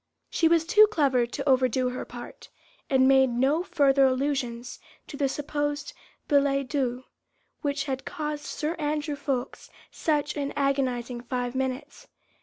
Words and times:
She 0.31 0.47
was 0.47 0.65
too 0.65 0.87
clever 0.87 1.27
to 1.27 1.47
overdo 1.47 1.89
her 1.89 2.05
part, 2.05 2.49
and 2.89 3.07
made 3.07 3.29
no 3.29 3.61
further 3.61 4.03
allusions 4.07 4.79
to 5.05 5.15
the 5.15 5.29
supposed 5.29 5.93
billet 6.27 6.69
doux, 6.69 7.03
which 7.61 7.83
had 7.83 8.03
caused 8.03 8.45
Sir 8.45 8.73
Andrew 8.79 9.15
Ffoulkes 9.15 9.69
such 9.91 10.35
an 10.35 10.53
agonising 10.55 11.21
five 11.21 11.53
minutes. 11.53 12.07